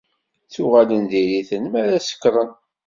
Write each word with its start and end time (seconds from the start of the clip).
Ttuɣalen 0.45 1.03
diri-ten 1.11 1.63
mi 1.71 1.77
ara 1.83 1.97
sekṛen. 2.07 2.51